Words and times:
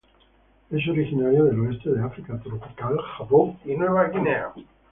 Es 0.71 0.87
originario 0.87 1.45
del 1.45 1.59
oeste 1.59 1.91
de 1.91 2.01
África 2.03 2.35
tropical, 2.39 2.97
Japón 3.19 3.59
y 3.65 3.75
Nueva 3.75 4.09
Guinea. 4.09 4.51